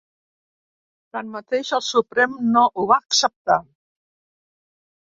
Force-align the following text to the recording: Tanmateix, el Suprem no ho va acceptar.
Tanmateix, 1.17 1.71
el 1.79 1.85
Suprem 1.89 2.35
no 2.57 2.67
ho 2.73 2.89
va 2.95 2.99
acceptar. 3.05 3.63